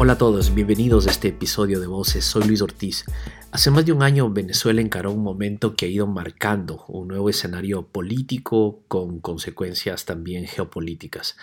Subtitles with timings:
[0.00, 2.24] Hola a todos, bienvenidos a este episodio de Voces.
[2.24, 3.04] Soy Luis Ortiz.
[3.50, 7.28] Hace más de un año Venezuela encaró un momento que ha ido marcando un nuevo
[7.28, 11.36] escenario político con consecuencias también geopolíticas.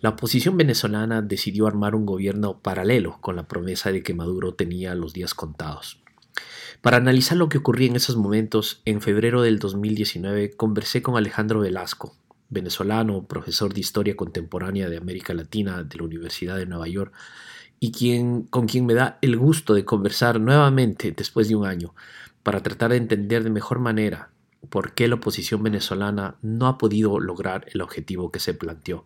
[0.00, 4.96] La oposición venezolana decidió armar un gobierno paralelo con la promesa de que Maduro tenía
[4.96, 6.02] los días contados.
[6.80, 11.60] Para analizar lo que ocurría en esos momentos, en febrero del 2019 conversé con Alejandro
[11.60, 12.16] Velasco,
[12.48, 17.14] venezolano, profesor de Historia Contemporánea de América Latina de la Universidad de Nueva York,
[17.82, 21.96] y quien, con quien me da el gusto de conversar nuevamente después de un año
[22.44, 24.30] para tratar de entender de mejor manera
[24.70, 29.04] por qué la oposición venezolana no ha podido lograr el objetivo que se planteó.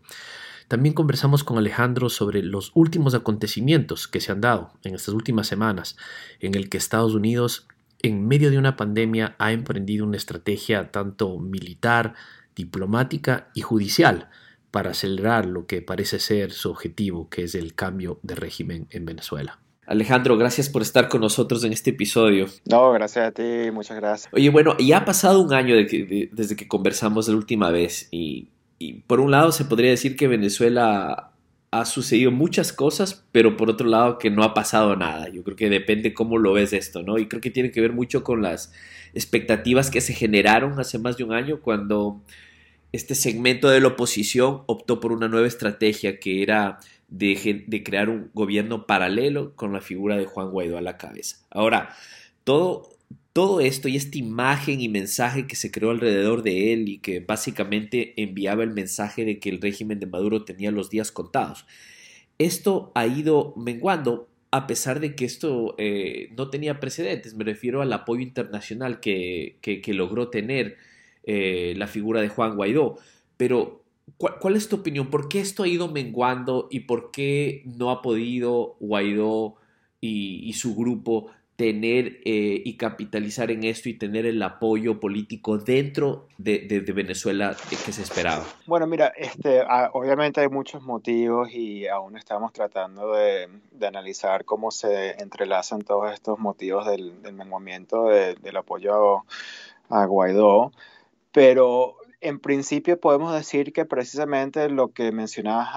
[0.68, 5.46] También conversamos con Alejandro sobre los últimos acontecimientos que se han dado en estas últimas
[5.46, 5.96] semanas,
[6.40, 7.66] en el que Estados Unidos,
[8.02, 12.12] en medio de una pandemia, ha emprendido una estrategia tanto militar,
[12.54, 14.28] diplomática y judicial
[14.70, 19.04] para acelerar lo que parece ser su objetivo, que es el cambio de régimen en
[19.04, 19.58] Venezuela.
[19.86, 22.46] Alejandro, gracias por estar con nosotros en este episodio.
[22.68, 24.32] No, gracias a ti, muchas gracias.
[24.32, 28.48] Oye, bueno, ya ha pasado un año desde que conversamos la última vez y,
[29.06, 31.30] por un lado se podría decir que Venezuela
[31.70, 35.28] ha sucedido muchas cosas, pero por otro lado que no ha pasado nada.
[35.28, 37.18] Yo creo que depende cómo lo ves esto, ¿no?
[37.18, 38.72] Y creo que tiene que ver mucho con las
[39.14, 42.22] expectativas que se generaron hace más de un año cuando
[42.92, 48.30] este segmento de la oposición optó por una nueva estrategia que era de, crear un
[48.34, 51.38] gobierno paralelo con la figura de Juan Guaidó a la cabeza.
[51.50, 51.94] Ahora,
[52.44, 52.90] todo,
[53.60, 58.14] esto y esta imagen y mensaje que se creó alrededor de él y que básicamente
[58.16, 61.66] enviaba el mensaje de que el régimen de Maduro tenía los días contados,
[62.38, 67.34] esto ha ido menguando a pesar de que esto eh, no tenía precedentes.
[67.34, 70.78] Me refiero al apoyo internacional que logró tener
[71.26, 72.98] eh, la figura de Juan Guaidó.
[73.36, 73.82] Pero,
[74.16, 75.10] ¿cuál, es tu opinión?
[75.10, 79.56] ¿Por qué esto ha ido menguando y por qué no ha podido Guaidó
[80.00, 86.28] y, su grupo tener eh, y capitalizar en esto y tener el apoyo político dentro
[86.38, 88.44] de, Venezuela que se esperaba?
[88.66, 89.62] Bueno, mira, este,
[89.92, 93.48] obviamente hay muchos motivos y aún estamos tratando de,
[93.84, 99.24] analizar cómo se entrelazan todos estos motivos del menguamiento del apoyo
[99.88, 100.70] a Guaidó.
[101.36, 105.68] Pero en principio podemos decir que precisamente lo que mencionabas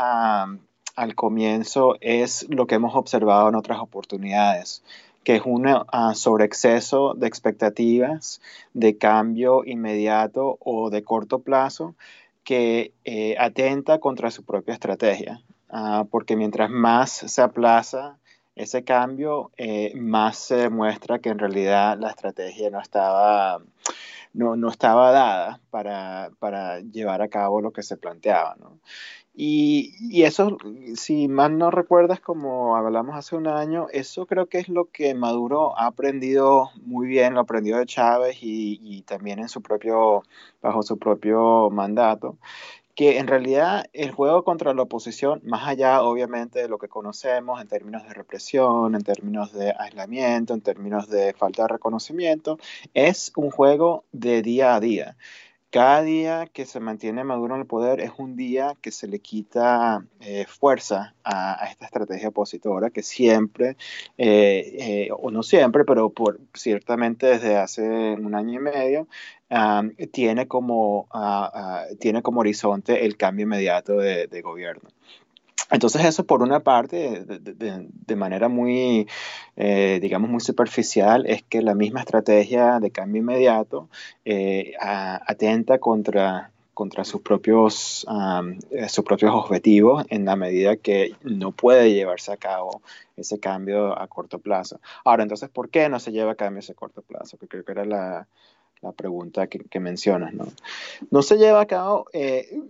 [0.96, 4.86] al comienzo es lo que hemos observado en otras oportunidades,
[5.26, 5.84] que es un uh,
[6.14, 8.40] sobreexceso de expectativas
[8.74, 11.94] de cambio inmediato o de corto plazo
[12.46, 18.18] que eh, atenta contra su propia estrategia, ah, porque mientras más se aplaza
[18.56, 23.62] ese cambio, eh, más se demuestra que en realidad la estrategia no estaba
[24.34, 28.56] no, no estaba dada para, para, llevar a cabo lo que se planteaba.
[28.60, 28.80] ¿no?
[29.34, 30.58] Y, y, eso,
[30.96, 35.14] si mal no recuerdas, como hablamos hace un año, eso creo que es lo que
[35.16, 40.24] Maduro ha aprendido muy bien, lo aprendió de Chávez y, y también en su propio,
[40.62, 42.38] bajo su propio mandato,
[43.00, 47.62] que en realidad el juego contra la oposición, más allá obviamente de lo que conocemos
[47.62, 52.58] en términos de represión, en términos de aislamiento, en términos de falta de reconocimiento,
[52.94, 55.16] es un juego de día a día.
[55.72, 59.20] Cada día que se mantiene Maduro en el poder es un día que se le
[59.20, 63.78] quita eh, fuerza a, esta estrategia opositora que siempre,
[64.18, 69.08] eh, eh, o no siempre, pero por, ciertamente desde hace un año y medio,
[70.12, 74.90] tiene, como, ah, ah, tiene como horizonte el cambio inmediato de, gobierno.
[75.72, 79.08] Entonces eso por una parte, de, manera muy,
[79.56, 83.90] eh, digamos, muy superficial, es que la misma estrategia de cambio inmediato
[84.26, 88.08] eh, atenta contra, contra sus propios,
[88.72, 92.82] eh, sus propios objetivos en la medida que no puede llevarse a cabo
[93.18, 94.80] ese cambio a corto plazo.
[95.04, 97.38] Ahora, entonces, ¿por qué no se lleva a cabo ese corto plazo?
[97.38, 98.28] Que creo que era la,
[98.82, 100.46] la pregunta que, mencionas, ¿no?
[101.12, 102.62] No se lleva a cabo eh,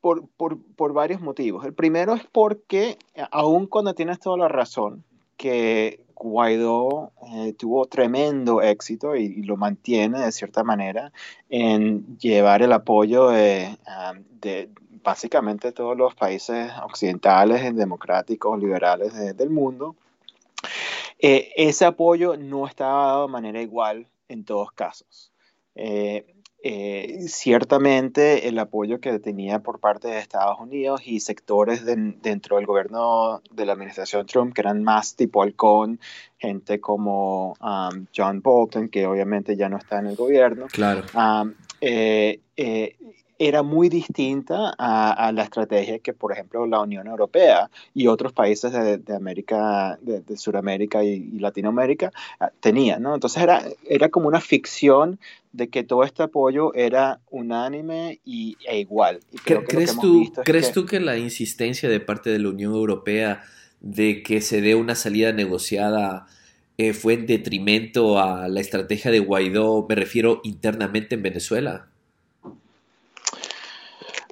[0.00, 1.64] por, por, varios motivos.
[1.64, 2.98] El primero es porque,
[3.30, 5.04] aun cuando tienes toda la razón,
[5.36, 11.12] que Guaidó eh, tuvo tremendo éxito y, lo mantiene de cierta manera
[11.50, 13.76] en llevar el apoyo de,
[15.02, 19.94] básicamente todos los países occidentales, democráticos, liberales del mundo.
[21.18, 25.32] Eh, ese apoyo no estaba dado de manera igual en todos casos.
[25.74, 32.56] Eh, eh, ciertamente el apoyo que tenía por parte de Estados Unidos y sectores dentro
[32.56, 36.00] del gobierno de la administración Trump, que eran más tipo halcón,
[36.38, 40.66] gente como um, John Bolton, que obviamente ya no está en el gobierno.
[40.72, 41.02] Claro.
[41.14, 42.40] Um, eh,
[43.38, 48.72] era muy distinta a, la estrategia que, por ejemplo, la Unión Europea y otros países
[48.72, 53.14] de, América, de, Sudamérica y, Latinoamérica ah, tenían, ¿no?
[53.14, 55.18] Entonces era, era como una ficción
[55.52, 59.20] de que todo este apoyo era unánime y, e igual.
[59.44, 63.42] ¿Crees, tú, ¿crees tú que la insistencia de parte de la Unión Europea
[63.80, 66.26] de que se dé una salida negociada
[66.78, 71.88] eh, fue en detrimento a la estrategia de Guaidó, me refiero internamente en Venezuela?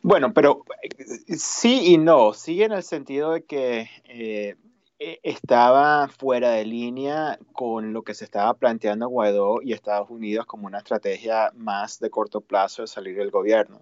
[0.04, 4.54] Bueno, pero eh, sí y no, sí en el sentido de que eh,
[4.98, 10.44] e, estaba fuera de línea con lo que se estaba planteando Guaidó y Estados Unidos
[10.44, 13.80] como una estrategia más de corto plazo de salir del gobierno.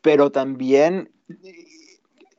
[0.00, 1.12] Pero también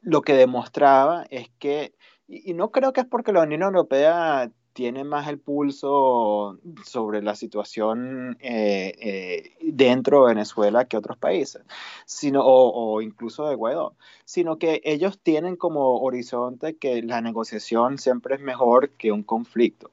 [0.01, 1.93] lo que demostraba es que,
[2.27, 7.35] y no creo que es porque la Unión Europea tiene más el pulso sobre la
[7.35, 11.61] situación eh, eh, dentro de Venezuela que otros países,
[12.05, 18.35] sino, o, incluso de Guaidó, sino que ellos tienen como horizonte que la negociación siempre
[18.35, 19.91] es mejor que un conflicto.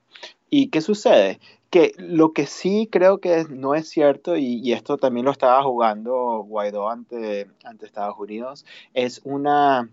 [0.48, 1.38] ¿Y qué sucede?
[1.68, 6.42] Que lo que sí creo que no es cierto, y, esto también lo estaba jugando
[6.42, 9.88] Guaidó ante, ante Estados Unidos, es una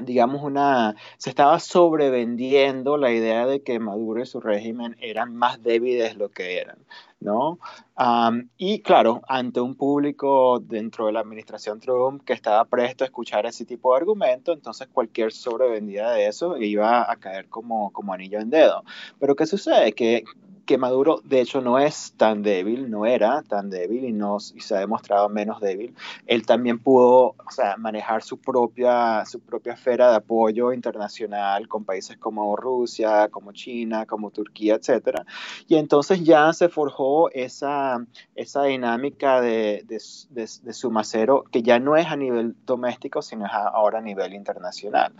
[0.00, 5.62] digamos, una, se estaba sobrevendiendo la idea de que Maduro y su régimen eran más
[5.62, 6.78] débiles de lo que eran,
[7.20, 7.58] ¿no?
[8.56, 13.46] y claro, ante un público dentro de la administración Trump que estaba presto a escuchar
[13.46, 18.40] ese tipo de argumento, entonces cualquier sobrevendida de eso iba a caer como, como anillo
[18.40, 18.82] en dedo.
[19.20, 19.92] Pero ¿qué sucede?
[19.92, 20.24] Que
[20.66, 24.76] que Maduro de hecho no es tan débil, no era tan débil y, no, se
[24.76, 25.94] ha demostrado menos débil.
[26.26, 27.34] Él también pudo
[27.78, 34.06] manejar su propia, su propia esfera de apoyo internacional con países como Rusia, como China,
[34.06, 35.20] como Turquía, etc.
[35.68, 38.04] Y entonces ya se forjó esa,
[38.34, 40.00] esa dinámica de, de,
[40.30, 45.12] de, su macero que ya no es a nivel doméstico, sino ahora a nivel internacional.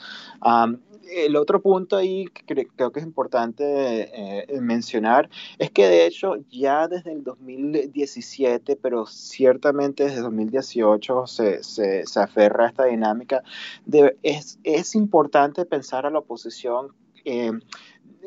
[1.10, 5.28] El otro punto ahí que creo que es importante eh, mencionar
[5.58, 12.20] es que de hecho ya desde el 2017, pero ciertamente desde 2018 se, se, se
[12.20, 13.42] aferra a esta dinámica,
[13.86, 16.88] de, es, es, importante pensar a la oposición
[17.24, 17.52] eh,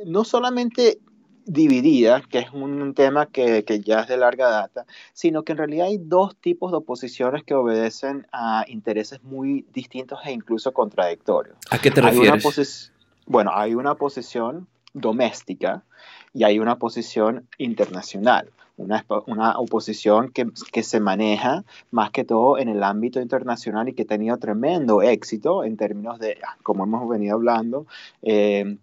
[0.06, 1.00] no solamente
[1.46, 5.60] dividida, que es un tema que, que, ya es de larga data, sino que en
[5.60, 11.56] realidad hay dos tipos de oposiciones que obedecen a intereses muy distintos e incluso contradictorios.
[11.70, 12.92] ¿A qué te refieres?
[13.28, 15.84] bueno, hay una oposición doméstica
[16.34, 22.58] y hay una posición internacional, una, una oposición que, que, se maneja más que todo
[22.58, 26.84] en el ámbito internacional y que ha tenido tremendo éxito en términos de, ah, como
[26.84, 27.88] hemos venido hablando,
[28.22, 28.78] eh,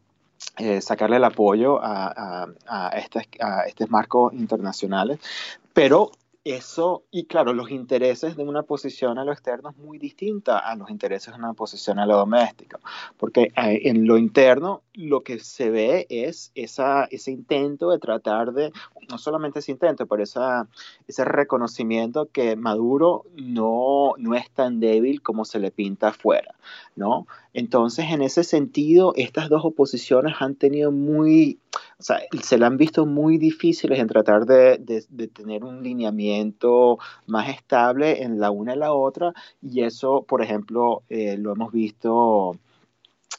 [0.59, 5.19] eh, sacarle el apoyo a, a, a, estos, a estos marcos internacionales,
[5.73, 6.13] pero
[6.45, 10.75] eso, y claro, los intereses de una posición a lo externo es muy distinta a
[10.75, 12.81] los intereses de una posición a lo doméstico,
[13.17, 18.53] porque eh, en lo interno lo que se ve es esa, ese intento de tratar
[18.53, 18.73] de,
[19.09, 20.67] no solamente ese intento, pero esa,
[21.07, 26.55] ese reconocimiento que Maduro no, no es tan débil como se le pinta afuera,
[26.97, 27.27] ¿no?
[27.55, 31.59] Entonces, en ese sentido, estas dos oposiciones han tenido muy,
[32.03, 34.79] se le han visto muy difíciles en tratar de,
[35.09, 39.33] de, tener un lineamiento más estable en la una y la otra,
[39.63, 42.57] y eso, por ejemplo, eh, lo hemos visto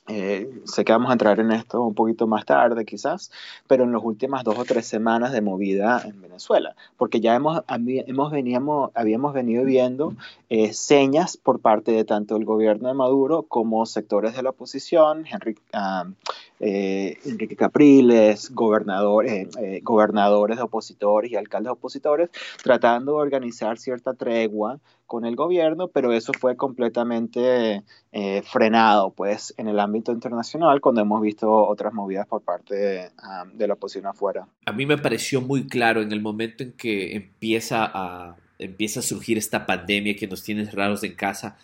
[0.08, 3.32] eh, sé que vamos a entrar en esto un poquito más tarde quizás,
[3.68, 7.64] pero en las últimas dos o tres semanas de movida en Venezuela, porque ya hemos,
[7.70, 10.14] hemos veníamos, habíamos venido viendo
[10.50, 15.26] eh, señas por parte de tanto el gobierno de Maduro como sectores de la oposición,
[15.26, 16.06] Henry, ah,
[16.66, 19.50] eh, Enrique Capriles, gobernadores,
[19.82, 22.30] gobernadores de opositores y alcaldes opositores,
[22.64, 29.54] tratando de organizar cierta tregua con el gobierno, pero eso fue completamente eh, frenado pues,
[29.58, 33.12] en el ámbito internacional cuando hemos visto otras movidas por parte
[33.54, 34.48] de la oposición afuera.
[34.66, 39.04] A mí me pareció muy claro en el momento en que empieza a, empieza a
[39.04, 41.58] surgir esta pandemia que nos tiene cerrados en casa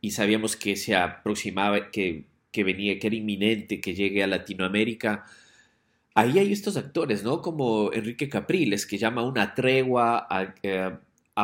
[0.00, 5.24] y sabíamos que se aproximaba, que, que venía, que era inminente que llegue a Latinoamérica.
[6.14, 7.40] Ahí hay estos actores, ¿no?
[7.40, 10.90] Como Enrique Capriles, que llama una tregua a, eh,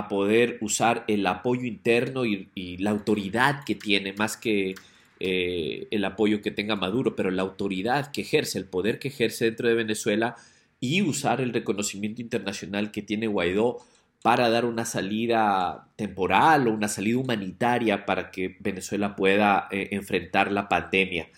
[0.08, 4.74] poder usar el apoyo interno y, la autoridad que tiene, más que
[5.20, 9.46] eh, el apoyo que tenga Maduro, pero la autoridad que ejerce, el poder que ejerce
[9.46, 10.36] dentro de Venezuela
[10.80, 13.78] y usar el reconocimiento internacional que tiene Guaidó
[14.22, 20.50] para dar una salida temporal o una salida humanitaria para que Venezuela pueda eh, enfrentar
[20.50, 21.28] la pandemia.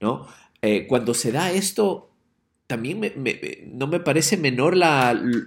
[0.00, 0.26] ¿no?
[0.62, 2.10] Eh, cuando se da esto,
[2.66, 3.12] también
[3.66, 4.76] no me parece menor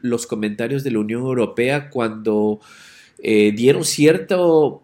[0.02, 2.60] los comentarios de la Unión Europea cuando
[3.22, 4.84] eh, dieron cierto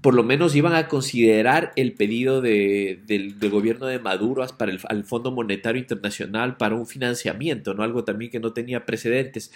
[0.00, 5.04] por lo menos iban a considerar el pedido del, gobierno de Maduro para el al
[5.04, 7.82] Fondo Monetario Internacional para un financiamiento, ¿no?
[7.82, 9.50] Algo también que no tenía precedentes.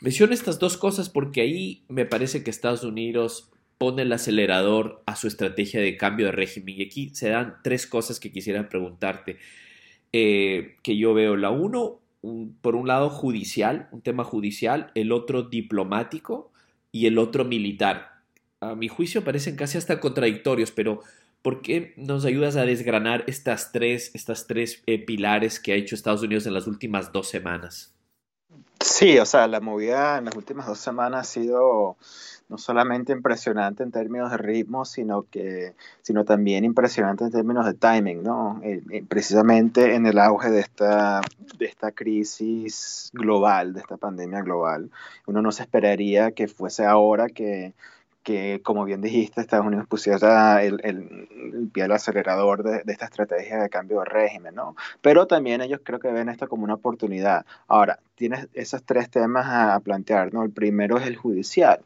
[0.00, 5.16] Menciono estas dos cosas porque ahí me parece que Estados Unidos pone el acelerador a
[5.16, 6.76] su estrategia de cambio de régimen.
[6.78, 9.38] Y aquí se dan tres cosas que quisiera preguntarte,
[10.12, 11.36] eh, que yo veo.
[11.36, 12.00] La uno,
[12.60, 16.52] por un lado judicial, un tema judicial, el otro diplomático
[16.92, 18.14] y el otro militar
[18.70, 21.00] a mi juicio parecen casi hasta contradictorios, pero
[21.42, 25.94] ¿por qué nos ayudas a desgranar estas tres, estas tres eh, pilares que ha hecho
[25.94, 27.93] Estados Unidos en las últimas dos semanas?
[28.80, 31.96] Sí, o sea, la movida en las últimas dos semanas ha sido
[32.48, 37.74] no solamente impresionante en términos de ritmo, sino que sino también impresionante en términos de
[37.74, 38.60] timing, ¿no?
[38.62, 41.22] Eh, eh, precisamente en el auge de esta
[41.58, 44.90] de esta crisis global, de esta pandemia global,
[45.26, 47.72] uno no se esperaría que fuese ahora que
[48.24, 53.04] que, como bien dijiste, Estados Unidos pusiera el, el, pie al acelerador de, de, esta
[53.04, 54.74] estrategia de cambio de régimen, ¿no?
[55.02, 57.46] Pero también ellos creo que ven esto como una oportunidad.
[57.68, 60.42] Ahora, tienes esos tres temas a, plantear, ¿no?
[60.42, 61.80] El primero es el judicial.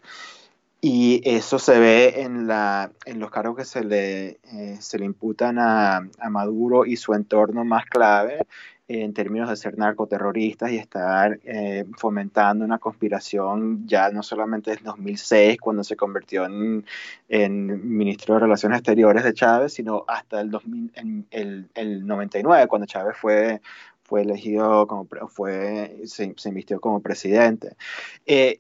[0.81, 5.05] Y eso se ve en, la, en los cargos que se le, eh, se le
[5.05, 8.47] imputan a, a Maduro y su entorno más clave,
[8.89, 14.83] en términos de ser narcoterroristas y estar eh, fomentando una conspiración ya no solamente en
[14.83, 16.87] 2006 cuando se convirtió en,
[17.29, 22.67] en, ministro de Relaciones Exteriores de Chávez, sino hasta el, 2000, en, el, el 99
[22.67, 23.61] cuando Chávez fue
[24.09, 27.77] fue elegido como fue se, se invistió como presidente.
[28.25, 28.59] Eh,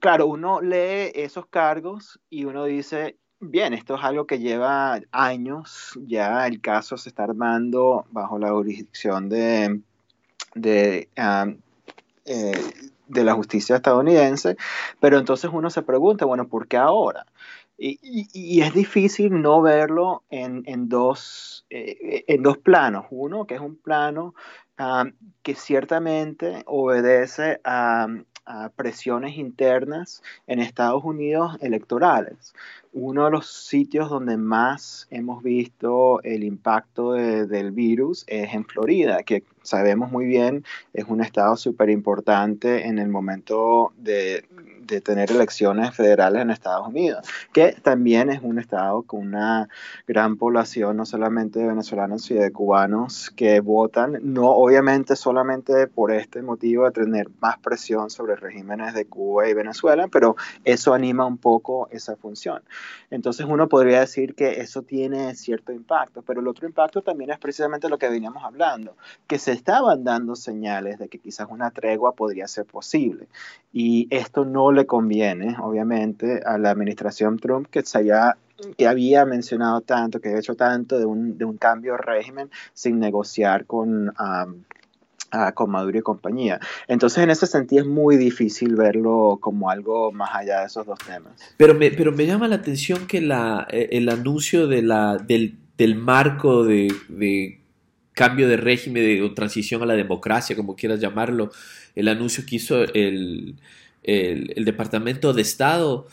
[0.00, 5.98] claro, uno lee esos cargos y uno dice, Bien, esto es algo que lleva años,
[6.06, 9.82] ya el caso se está armando bajo la jurisdicción de,
[10.54, 11.10] de,
[12.24, 12.72] eh,
[13.08, 14.56] de la justicia estadounidense,
[15.00, 17.26] pero entonces uno se pregunta, bueno, ¿por qué ahora?
[17.76, 23.04] Y, es difícil no verlo en, en dos, eh, en dos planos.
[23.10, 24.34] Uno, que es un plano
[25.42, 28.08] que ciertamente obedece a
[28.76, 32.54] presiones internas en Estados Unidos electorales
[32.98, 39.22] uno de los sitios donde más hemos visto el impacto del virus es en Florida,
[39.22, 44.46] que sabemos muy bien es un estado súper importante en el momento de,
[44.86, 49.68] de tener elecciones federales en Estados Unidos, que también es un estado con una
[50.06, 56.12] gran población, no solamente de venezolanos, sino de cubanos que votan, no obviamente solamente por
[56.12, 61.26] este motivo de tener más presión sobre regímenes de Cuba y Venezuela, pero eso anima
[61.26, 62.62] un poco esa función.
[63.10, 67.38] Entonces uno podría decir que eso tiene cierto impacto, pero el otro impacto también es
[67.38, 72.12] precisamente lo que veníamos hablando, que se estaban dando señales de que quizás una tregua
[72.12, 73.28] podría ser posible.
[73.72, 78.36] Y esto no le conviene, obviamente, a la administración Trump que se haya
[78.78, 82.50] que había mencionado tanto, que había hecho tanto de un, de un cambio de régimen
[82.72, 84.14] sin negociar con,
[85.54, 86.60] con Maduro y compañía.
[86.88, 90.98] Entonces, en ese sentido es muy difícil verlo como algo más allá de esos dos
[90.98, 91.32] temas.
[91.56, 95.56] Pero me, pero me llama la atención que la, eh, el anuncio de la, del,
[95.76, 97.60] del marco de, de,
[98.12, 101.50] cambio de régimen de, o transición a la democracia, como quieras llamarlo,
[101.94, 103.56] el anuncio que hizo el,
[104.02, 106.06] el, el Departamento de Estado,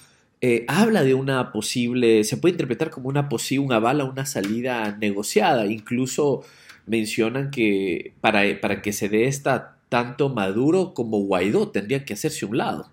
[0.45, 4.25] eh, habla de una posible, se puede interpretar como una posible, un aval a una
[4.25, 6.43] salida negociada, incluso
[6.85, 12.45] mencionan que para, para que se dé esta, tanto Maduro como Guaidó tendrían que hacerse
[12.45, 12.87] un lado.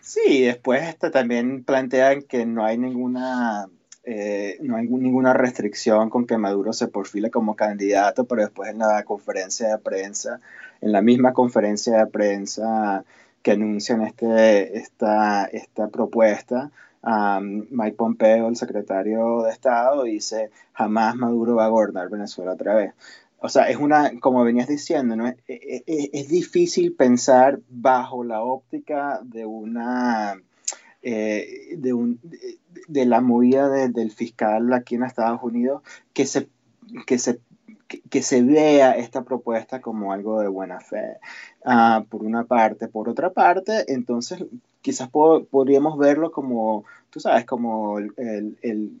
[0.00, 3.68] Sí, después este, también plantean que no hay ninguna
[4.10, 8.78] eh, no hay ninguna restricción con que Maduro se perfile como candidato, pero después en
[8.78, 10.40] la conferencia de prensa,
[10.80, 13.04] en la misma conferencia de prensa
[13.42, 16.70] que anuncian este, esta, esta propuesta,
[17.02, 22.94] Mike Pompeo, el secretario de Estado, dice, jamás Maduro va a gobernar Venezuela otra vez.
[23.40, 25.28] O sea, es una, como venías diciendo, ¿no?
[25.28, 30.42] es, e, e, es, difícil pensar bajo la óptica de una,
[31.02, 32.20] eh, de, un,
[32.88, 36.48] de, la movida del fiscal aquí en Estados Unidos que se,
[37.06, 37.40] que se
[37.88, 41.16] que, se vea esta propuesta como algo de buena fe,
[41.64, 42.88] ah, por una parte.
[42.88, 44.44] Por otra parte, entonces
[44.82, 48.12] quizás podríamos verlo como, tú sabes, como el,
[48.62, 49.00] el,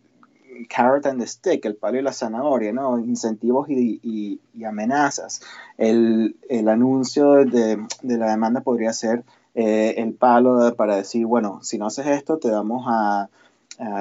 [0.68, 2.98] carrot and the stick, el palo y la zanahoria, ¿no?
[2.98, 5.40] Incentivos y, y, amenazas.
[5.76, 9.22] El, el anuncio de, de, la demanda podría ser
[9.54, 13.28] eh, el palo para decir, bueno, si no haces esto, te vamos a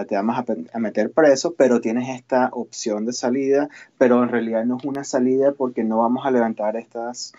[0.08, 0.44] te vamos
[0.74, 5.04] a, meter preso, pero tienes esta opción de salida, pero en realidad no es una
[5.04, 7.34] salida porque no vamos a levantar estas,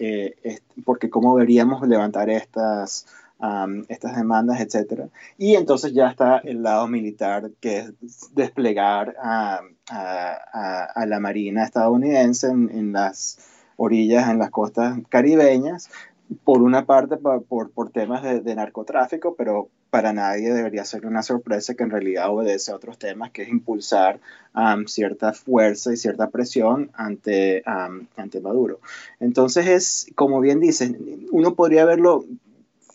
[0.00, 3.06] eh, porque cómo deberíamos levantar estas
[3.88, 5.02] estas demandas, etc.
[5.36, 7.92] Y entonces ya está el lado militar, que es
[8.34, 9.60] desplegar a,
[11.06, 13.38] la Marina estadounidense en, las
[13.76, 15.88] orillas, en las costas caribeñas,
[16.44, 21.74] por una parte por, por, temas de, narcotráfico, pero para nadie debería ser una sorpresa
[21.74, 24.20] que en realidad obedece a otros temas, que es impulsar
[24.86, 28.80] cierta fuerza y cierta presión ante, ante Maduro.
[29.20, 30.92] Entonces es, como bien dices,
[31.30, 32.26] uno podría verlo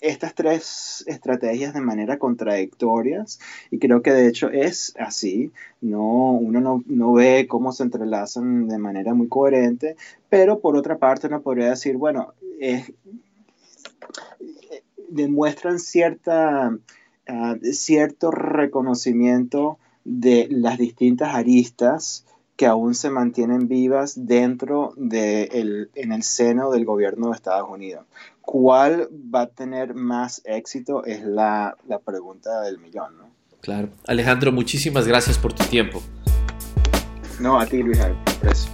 [0.03, 3.39] estas tres estrategias de manera contradictorias
[3.71, 8.67] y creo que de hecho es así, no, uno no, no, ve cómo se entrelazan
[8.67, 9.95] de manera muy coherente,
[10.27, 12.33] pero por otra parte uno podría decir, bueno,
[15.07, 16.77] demuestran cierta,
[17.27, 22.25] ah, cierto reconocimiento de las distintas aristas
[22.63, 27.69] que aún se mantienen vivas dentro de el, en el seno del gobierno de Estados
[27.69, 28.05] Unidos.
[28.39, 31.03] ¿Cuál va a tener más éxito?
[31.03, 33.25] Es la, la pregunta del millón, ¿no?
[33.59, 33.89] Claro.
[34.07, 36.01] Alejandro, muchísimas gracias por tu tiempo.
[37.41, 37.99] No, a ti, Luis,
[38.41, 38.69] gracias.